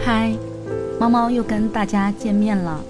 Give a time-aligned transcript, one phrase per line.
[0.00, 0.32] 嗨，
[0.98, 2.80] 猫猫又跟大家见面了。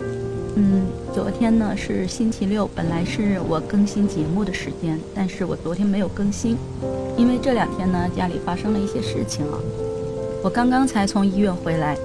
[0.56, 0.82] 嗯，
[1.12, 6.56] 昨天呢是星期六，本来是我更新节目的时间，但是我昨天没有更新，
[7.17, 9.59] 因为这两天呢家里发生了一些事情啊。
[10.42, 11.96] 我刚刚才从医院回来，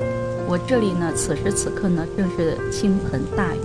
[0.48, 3.60] 我这里呢此时此刻呢正是倾盆大雨。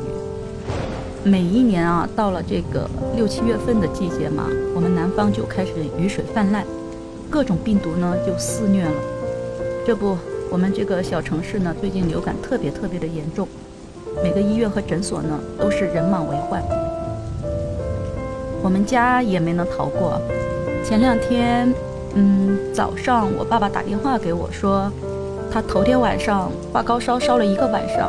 [1.25, 6.65] 每一年啊，到了这个六七月份的季节嘛，我们南方就开始雨水泛滥，
[7.31, 8.93] 各种病毒呢就肆虐了。
[9.87, 10.17] 这不，
[10.55, 13.49] 我们这个小城市呢，最近流感特别特别的严重，
[14.23, 16.63] 每个医院和诊所呢都是人满为患。
[18.63, 20.23] 我们家也没能逃过。
[20.85, 21.75] 前两天，
[22.15, 24.89] 嗯，早上我爸爸打电话给我说，
[25.51, 28.09] 他头天晚上发高烧，烧了一个晚上。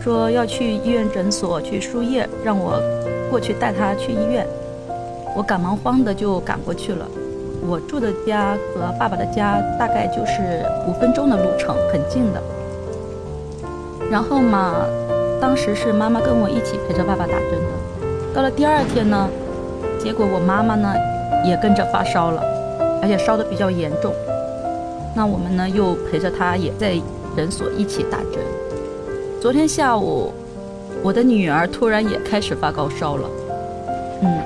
[0.00, 2.80] 说要去医院诊所去输液，让我
[3.28, 4.46] 过去带他去医院。
[5.34, 7.08] 我赶忙慌的就赶过去了。
[7.62, 12.42] 我住的家和爸爸的家大概就是五分钟的路程，很近的。
[14.10, 14.74] 然后嘛，
[15.40, 18.06] 当时是妈妈跟我一起陪着爸爸打针的。
[18.34, 19.28] 到了第二天呢，
[19.98, 20.94] 结果我妈妈呢
[21.44, 22.42] 也跟着发烧了，
[23.02, 24.12] 而且烧的比较严重。
[25.14, 26.94] 那我们呢又陪着她也在
[27.36, 28.38] 诊所一起打针。
[29.40, 30.32] 昨天下午，
[31.02, 33.28] 我的女儿突然也开始发高烧了，
[34.22, 34.38] 嗯，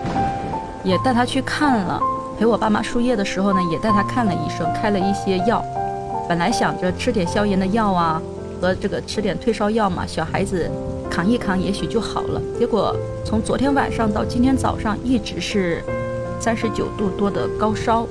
[0.85, 2.01] 也带她去看了。
[2.41, 5.63] 陪我爸妈输液的时候呢，也带他看了医生，开了一些药。
[6.27, 8.23] 本来想着吃点消炎的药啊，
[8.59, 10.67] 和这个吃点退烧药嘛，小孩子
[11.11, 12.41] 扛一扛也许就好了。
[12.59, 15.85] 结果从昨天晚上到今天早上，一直是
[16.41, 18.07] 三十九度多的高烧，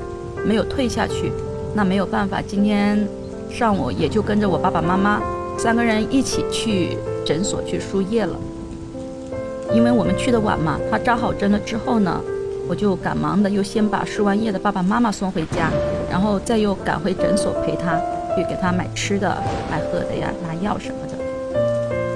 [0.45, 1.31] 没有退下去。
[1.73, 3.07] 那没有办法，今天
[3.49, 5.19] 上午也就跟着我爸爸妈妈。
[5.57, 8.35] 三个人一起去诊所去输液了，
[9.73, 10.79] 因为我们去的晚嘛。
[10.91, 12.21] 他扎好针了之后呢，
[12.69, 15.71] 我就赶忙的又先把输完液的爸爸妈妈送回家，
[16.07, 17.99] 然后再又赶回诊所陪他
[18.35, 19.27] 去给他买吃的、
[19.71, 21.17] 买喝的呀、拿药什么的。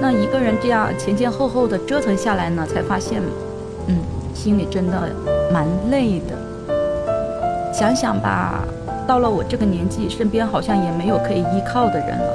[0.00, 3.20] 那一个人这样前前后后的折腾下来呢，才发现，
[3.88, 3.98] 嗯，
[4.32, 5.10] 心里真的
[5.52, 7.72] 蛮累的。
[7.72, 8.62] 想想吧，
[9.08, 12.32] 到了我这个年纪，身边好像也没有可以依靠的人了。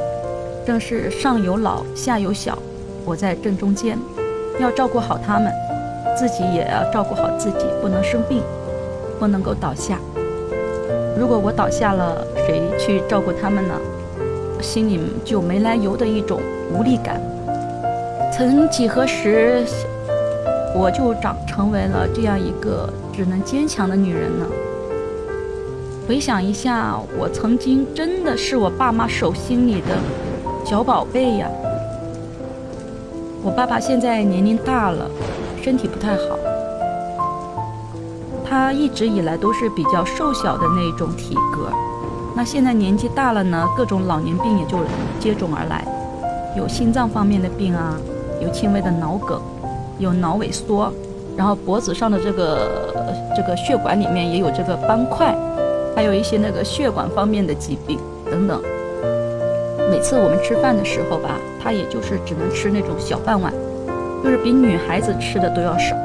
[0.68, 2.60] 正是上有老下有小，
[3.06, 3.98] 我在正中间，
[4.60, 5.50] 要照顾好他们，
[6.20, 8.44] 自己也要照顾好自己，不能生病，
[9.18, 9.98] 不能够倒下。
[11.18, 13.74] 如果我倒下了，谁去照顾他们呢？
[14.60, 16.42] 心里就没来由的一种
[16.74, 17.22] 无力感。
[18.34, 19.64] 曾几何时，
[20.76, 24.46] 我就长成为了这样一个只能坚强的女人呢？
[26.06, 29.96] 回想一下，我曾经真的是我爸妈手心里的。
[30.66, 31.48] 小宝贝呀，
[33.42, 35.10] 我爸爸现在年龄大了，
[36.00, 36.40] 不太好。
[38.48, 41.70] 他一直以来都是比较瘦小的那种体格，
[42.36, 44.78] 那现在年纪大了呢，各种老年病也就
[45.20, 45.86] 接踵而来，
[46.56, 47.98] 有心脏方面的病啊，
[48.42, 49.42] 有轻微的脑梗，
[50.00, 50.92] 有脑萎缩，
[51.36, 55.36] 然后脖子上的这个这个血管里面也有这个斑块，
[55.98, 58.00] 还有一些那个血管方面的疾病
[58.32, 58.62] 等等。
[59.92, 63.54] 每次我们吃饭的时候吧，他也就是只能吃那种小半碗，
[64.24, 65.96] 就是比女孩子吃的都要少。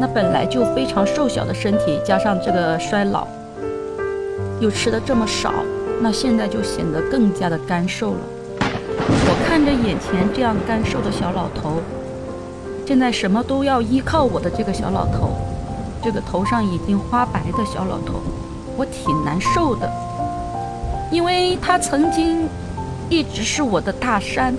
[0.00, 3.26] 那本来就非常瘦小的身体，加上这个衰老，
[4.60, 5.52] 又吃的这么少，
[6.00, 8.20] 那现在就显得更加的干瘦了。
[8.58, 11.80] 我看着眼前这样干瘦的小老头，
[12.86, 15.30] 现在什么都要依靠我的这个小老头，
[16.02, 18.20] 这个头上已经花白的小老头，
[18.76, 19.90] 我挺难受的，
[21.10, 22.48] 因为他曾经。
[23.10, 24.56] 一直是我的大山，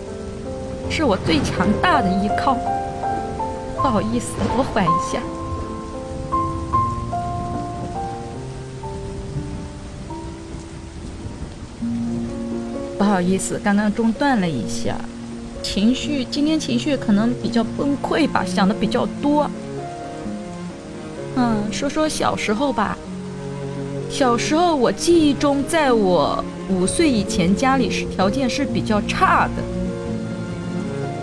[0.87, 2.55] 是我最强大的依靠。
[3.85, 5.21] 不好意思，我缓一下。
[12.97, 14.95] 不好意思，刚刚中断了一下，
[15.61, 19.47] 情绪今天情绪可能比较崩溃吧，想的比较多。
[21.35, 22.97] 嗯，说说小时候吧。
[24.09, 26.43] 小时候我记忆中，在我。
[26.71, 29.63] 五岁以前，家里是条件是比较差的。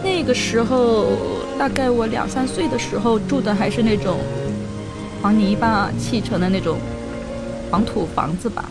[0.05, 1.09] 那个时候，
[1.59, 4.19] 大概我两三岁的时候，住的还是那种
[5.21, 6.79] 黄泥巴砌成的那种
[7.71, 8.69] 黄土房子吧。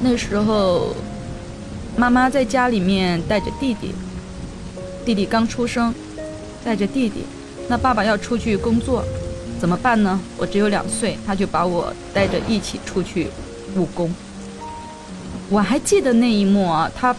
[0.00, 0.94] 那时候，
[1.96, 3.94] 妈妈在家里面带着弟弟，
[5.04, 5.94] 弟弟刚出生，
[6.64, 7.24] 带着弟弟。
[7.68, 9.04] 那爸爸要出去工作，
[9.60, 10.18] 怎么办呢？
[10.36, 13.28] 我只有两岁，他就把我带着一起出去
[13.76, 14.12] 务工。
[15.48, 17.14] 我还记得那一幕啊，他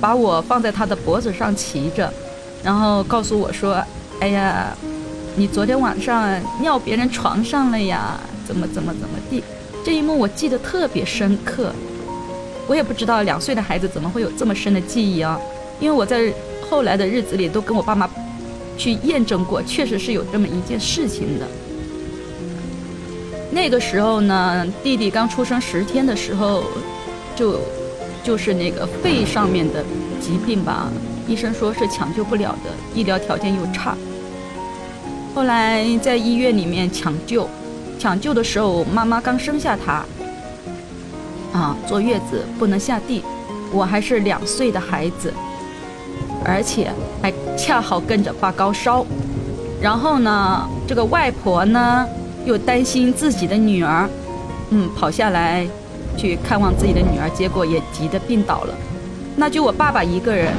[0.00, 2.12] 把我放在他的脖子上骑着，
[2.62, 3.82] 然后告诉我说
[4.20, 4.76] ：“哎呀，
[5.36, 8.18] 你昨天晚上尿别人床上了呀？
[8.46, 9.42] 怎么怎么怎么地？”
[9.84, 11.72] 这一幕我记得特别深刻。
[12.68, 15.38] 我也不知道两岁的孩子怎么会有这么深的记忆啊，
[15.80, 16.32] 因为我在
[16.70, 18.08] 后来的日子里都跟我爸妈
[18.78, 21.46] 去验证过，确实是有这么一件事情的。
[23.50, 26.62] 那个时候呢，弟弟刚出生十天的时候，
[27.34, 27.60] 就
[28.22, 29.84] 就是那个肺上面的
[30.20, 30.88] 疾病吧，
[31.26, 33.96] 医生说是抢救不了的，医疗条件又差。
[35.34, 37.48] 后来在医院里面抢救，
[37.98, 40.04] 抢救的时候妈妈刚生下他，
[41.52, 43.22] 啊，坐月子不能下地，
[43.72, 45.32] 我还是两岁的孩子，
[46.44, 46.90] 而且
[47.22, 49.04] 还恰好跟着发高烧，
[49.80, 52.06] 然后呢，这个外婆呢。
[52.44, 54.10] 又担心自己的女儿，
[54.70, 55.64] 嗯，跑下来
[56.16, 58.74] 去看望自己的女儿，结果也急得病倒了。
[59.36, 60.52] 那就我爸爸一个人，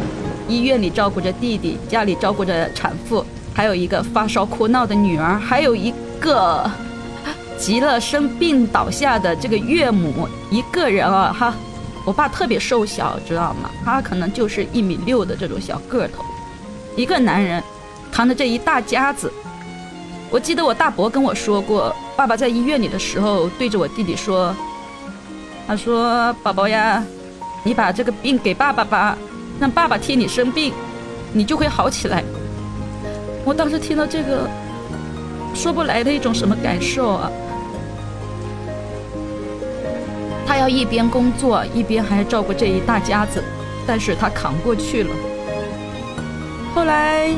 [0.48, 6.70] 医院里照顾着弟弟，家里照顾着产妇，还有一个发烧哭闹的女儿，还有一个
[7.58, 11.54] 急了生病倒下的这个岳母，一个人啊，哈，
[12.06, 13.70] 我爸特别瘦小，知道吗？
[13.86, 16.24] 他可能就是一米六的这种小个头，
[16.96, 17.64] 一个男人
[18.12, 19.32] 扛着这一大家子。
[20.30, 24.56] 我记得我大伯跟我说过，爸爸在医院里的时候对着我弟弟说
[25.68, 27.04] ：“他说宝宝呀，
[27.64, 29.16] 你把这个病给爸爸吧，
[29.64, 30.74] 让爸爸替你生病，
[31.32, 32.22] 你就会好起来。”
[33.48, 34.46] 我当时听到这个，
[35.56, 37.32] 说不来的一种什么感受啊！
[40.46, 43.42] 他要一边工作一边还要照顾这一大家子，
[43.88, 45.10] 但是他扛过去了。
[46.76, 47.30] 后来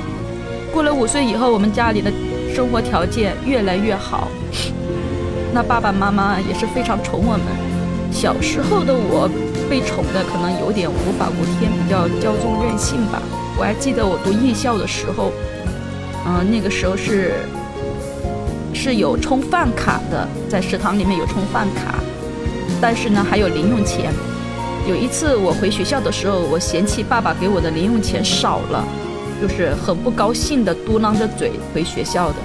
[0.74, 2.12] 过了五岁以后，我们家里的。
[2.56, 4.30] 生活条件越来越好，
[5.54, 7.65] 那爸爸妈妈也是非常宠我们。
[8.16, 9.30] 小时候的我
[9.70, 13.22] 被宠的可能有点无法无天，比较骄纵任性吧。
[13.58, 15.34] 我还记得我读艺校的时候，
[16.26, 17.34] 嗯，那个时候是
[18.74, 21.96] 是有充饭卡的，在食堂里面有充饭卡，
[22.80, 24.14] 但是呢还有零用钱。
[24.88, 28.82] 有一次我回学校的时候，我嫌弃爸爸给我的零用钱少了。
[29.42, 32.36] 就是很不高兴的嘟囔着嘴回学校的，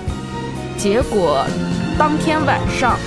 [0.76, 1.46] 结果
[1.96, 2.98] 当天晚上，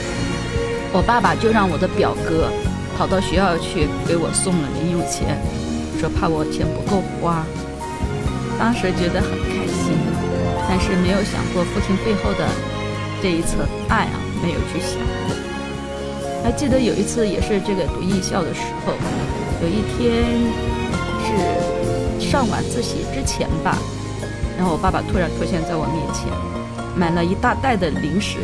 [0.94, 2.48] 我爸爸就让我的表哥
[2.96, 5.36] 跑到学校去给我送了零用钱，
[6.00, 7.44] 说怕我钱不够花。
[8.60, 9.98] 当时觉得很开心，
[10.70, 12.48] 但是没有想过父亲背后的
[13.22, 15.02] 这一层爱啊，没有去想。
[16.44, 18.94] 还记得有一次也是这个读艺校的时候，
[19.62, 20.24] 有一天
[21.26, 21.84] 是。
[22.20, 23.78] 上晚自习之前吧，
[24.58, 26.26] 然后我爸爸突然出现在我面前，
[26.96, 28.38] 买了一大袋的零食。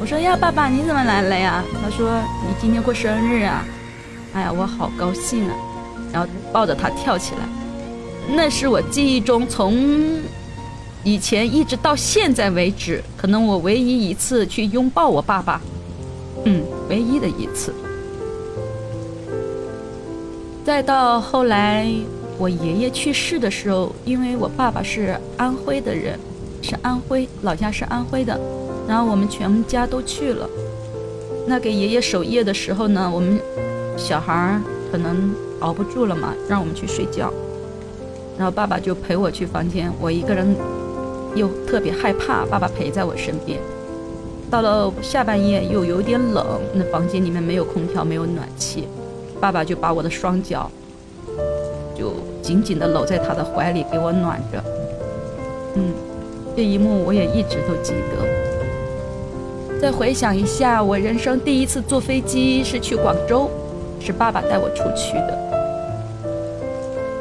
[0.00, 1.62] 我说呀，爸爸你怎么来了呀？
[1.82, 2.10] 他说
[2.48, 3.62] 你今天过生日啊。
[4.32, 5.54] 哎呀，我好高兴啊！
[6.10, 7.40] 然后抱着他跳起来。
[8.34, 9.76] 那是我记忆中从
[11.04, 15.60] 以前一直到现在为止，可能我唯一一次去拥抱我爸爸，
[16.46, 17.74] 嗯，唯一的一次。
[20.64, 21.86] 再到后来。
[22.38, 26.18] 我爷爷去世的时候，因为我爸爸是安徽的人，
[26.62, 28.40] 是安徽老家是安徽的，
[28.90, 30.50] 然后我们全家都去了。
[31.46, 33.38] 那给爷爷守夜的时候呢，我们
[33.96, 34.60] 小孩儿
[34.90, 37.32] 可能熬不住了嘛，让我们去睡觉。
[38.36, 40.56] 然后爸爸就陪我去房间，我一个人
[41.36, 43.60] 又特别害怕，爸爸陪在我身边。
[44.50, 46.44] 到了下半夜又有点冷，
[46.74, 48.88] 那房间里面没有空调，没有暖气，
[49.40, 50.68] 爸爸就把我的双脚
[51.96, 52.12] 就。
[52.42, 54.64] 紧紧地搂在他的怀里，给我暖着。
[55.76, 55.92] 嗯，
[56.56, 58.49] 这一幕我也一直都记得。
[59.80, 63.48] 再回想一下，我人生第一次坐飞机是去广州，
[63.98, 65.38] 是爸爸带我出去的。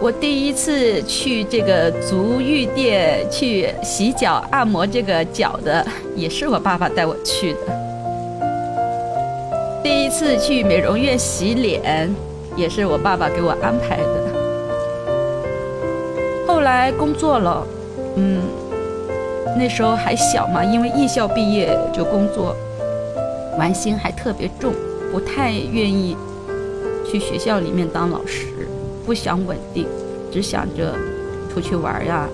[0.01, 5.85] 我第一次去这个足浴店去洗脚按摩这个脚的，
[6.17, 7.59] 也是我爸爸带我去的。
[9.81, 12.13] 第一次去美容院洗脸，
[12.57, 14.29] 也是我爸爸给我安排的。
[16.45, 17.65] 后来工作了，
[18.15, 18.41] 嗯，
[19.58, 22.55] 那时候还小嘛，因为艺校毕业就工作，
[23.58, 24.74] 玩心还特别重，
[25.12, 26.15] 不太愿意
[27.05, 28.46] 去学校里面当老师，
[29.05, 29.88] 不想稳定，
[30.31, 30.93] 只想着
[31.51, 32.27] 出去玩呀，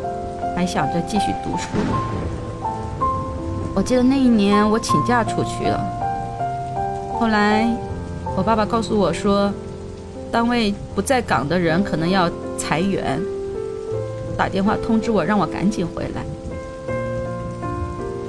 [0.56, 1.68] 还想着继续读书。
[3.74, 5.84] 我记得那一年我请假出去了，
[7.20, 7.68] 后来
[8.38, 9.52] 我爸爸告诉我说，
[10.32, 13.20] 单位不在岗的人可能要裁员。
[14.38, 16.22] 打电话通知我，让我赶紧回来。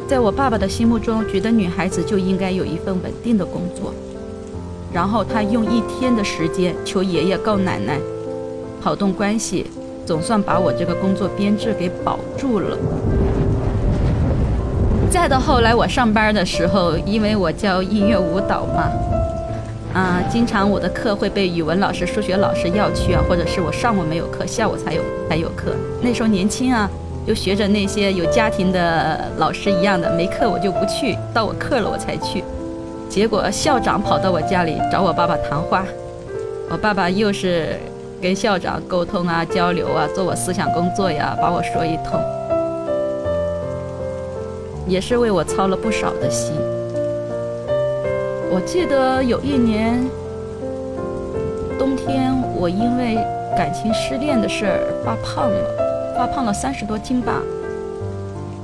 [0.08, 3.92] 在我爸爸的心目中，觉得女孩子就应该有一份稳定的工作。
[4.92, 7.98] 然后他用一天的时间求爷爷告奶奶，
[8.80, 9.66] 跑动关系，
[10.06, 12.78] 总算把我这个工作编制给保住了。
[15.10, 18.88] 再到后来，我上班的时候，因为我教音乐舞蹈嘛，
[19.92, 25.74] 啊，经常我的课会被语文老师、数学老师要去啊，或者是我上午没有课，下午才有才有课。
[26.00, 26.88] 那时候年轻啊，
[27.26, 32.44] 就学着那些有家庭的老师一样的，没课我就不去，到我课了我才去。
[33.08, 35.84] 结果校长跑到我家里找我爸爸谈话，
[36.70, 37.78] 我爸爸又是
[38.22, 42.20] 跟校长沟通啊、交流啊，做我思想工作呀，把我说一通，
[44.86, 46.54] 也是为我操了不少的心。
[48.52, 50.04] 我记得有一年
[51.76, 53.16] 冬天，我因为
[53.56, 55.85] 感情失恋的事儿发胖了，
[56.16, 57.42] 发胖了三十多斤吧。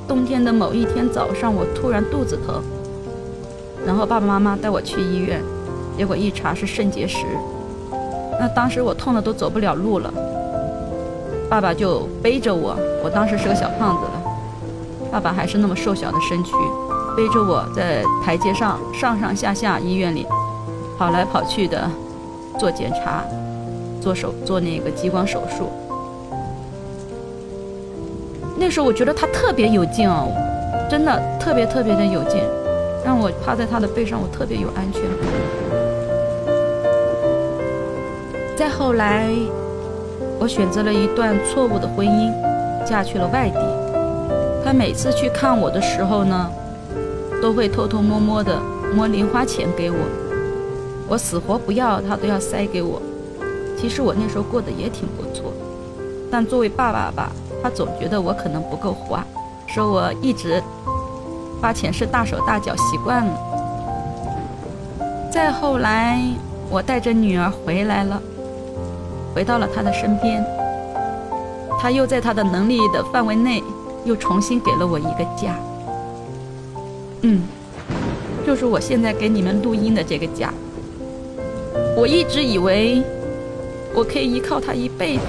[0.08, 2.62] 冬天的某一天早上，我突然肚子疼。
[3.86, 5.42] 然后爸爸妈妈带我去医院，
[5.96, 7.24] 结果一查是肾结石。
[8.40, 10.12] 那当时我痛的都走不了路了，
[11.48, 14.22] 爸爸就背着我，我当时是个小胖子了，
[15.10, 16.52] 爸爸还是那么瘦小的身躯，
[17.16, 20.26] 背着我在台阶上上上下下医院里
[20.96, 21.90] 跑来跑去的
[22.58, 23.22] 做检查、
[24.00, 25.70] 做手做那个激光手术。
[28.62, 30.30] 那时候我觉得他特别有劲哦，
[30.88, 32.40] 真的特别特别的有劲。
[33.04, 35.28] 让我趴在他的背上，我特别有安全感。
[38.56, 39.26] 再后来，
[40.38, 42.32] 我选择了一段错误的婚姻，
[42.86, 43.58] 嫁去了外地。
[44.64, 46.48] 他每次去看我的时候呢，
[47.42, 48.56] 都会偷偷摸摸的
[48.94, 49.96] 摸零花钱给我，
[51.08, 53.02] 我死活不要，他都要塞给我。
[53.76, 55.52] 其实我那时候过得也挺不错，
[56.30, 59.24] 但作为爸爸吧，他总觉得我可能不够花，
[59.66, 60.62] 说我一直。
[61.60, 63.38] 花钱是大手大脚习惯了。
[65.30, 66.20] 再后来，
[66.68, 68.20] 我带着女儿回来了，
[69.32, 70.44] 回到了她的身边。
[71.78, 73.62] 她又在她的能力的范围内，
[74.04, 75.56] 又重新给了我一个家。
[77.20, 77.42] 嗯，
[78.44, 80.52] 就是我现在给你们录音的这个家。
[81.96, 83.02] 我一直以为
[83.94, 85.22] 我可以依靠他一辈子，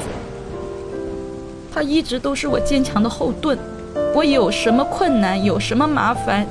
[1.74, 3.58] 他一直都是我坚强的后盾。
[4.14, 6.46] 我有什么困难，有什么麻烦，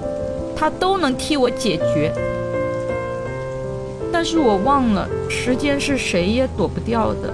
[0.57, 2.13] 他都能替我解决。
[4.13, 7.33] 但是我忘了，时间是谁也躲不掉的。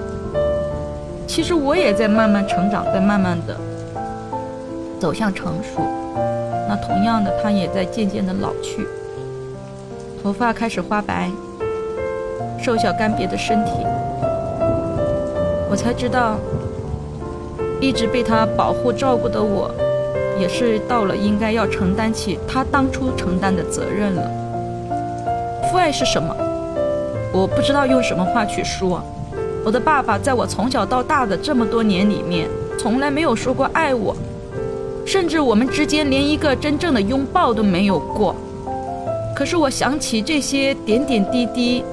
[1.27, 3.55] 其实我也在慢慢成长，在慢慢的
[4.99, 5.81] 走向成熟。
[6.67, 8.87] 那同样的，他也在渐渐的老去，
[10.21, 11.29] 头发开始花白，
[12.61, 13.71] 瘦小干瘪的身体。
[15.69, 16.37] 我才知道，
[17.79, 19.69] 一直被他保护照顾的我。
[20.39, 24.23] 也是到了应该要承担起他当初承担的责任了。
[25.69, 26.33] 父爱是什么？
[27.33, 29.03] 我不知道用什么话去说。
[29.65, 34.15] 我的爸爸在我从小到大的这么多年里面，从来没有说过爱我，
[35.05, 38.33] 甚至我们之间连一个真正的拥抱都没有过。
[39.35, 41.83] 可是我想起这些点点滴滴，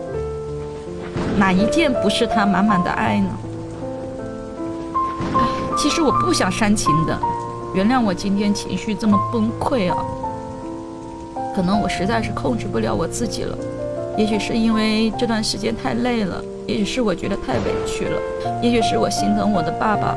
[1.36, 3.30] 哪一件不是他满满的爱呢？
[5.76, 7.18] 其实我不想煽情的。
[7.74, 9.96] 原谅我今天情绪这么崩溃啊！
[11.54, 13.56] 可能我实在是控制不了我自己了，
[14.16, 18.18] 也许是因为这段时间太累了，也许是我觉得太委屈了，
[18.62, 20.16] 也许是我心疼我的爸爸。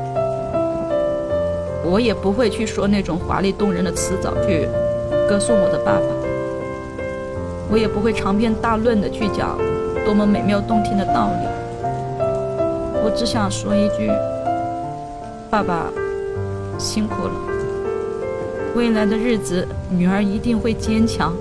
[1.83, 4.67] 我也不会去说那种华丽动人的词藻去
[5.27, 6.01] 歌颂我的爸爸，
[7.69, 9.57] 我也不会长篇大论的去讲
[10.05, 11.47] 多么美妙动听的道理。
[13.03, 14.09] 我只想说一句：
[15.49, 15.91] 爸爸。
[16.77, 17.33] 辛苦了，
[18.73, 21.33] 未来的日子，女儿一定会坚强，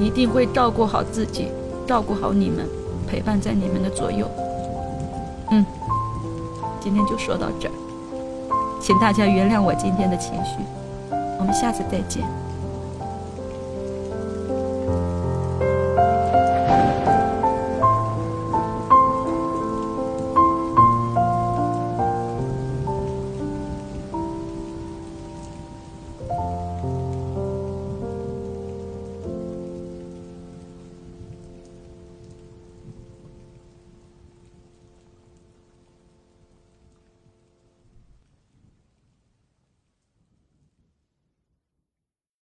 [0.00, 1.46] 一定会照顾好自己，
[1.86, 2.66] 照顾好你们，
[3.06, 4.28] 陪伴在你们的左右。
[5.52, 5.64] 嗯，
[6.80, 7.72] 今天就说到这儿，
[8.80, 10.58] 请大家原谅我今天的情绪，
[11.38, 12.26] 我们下次再见。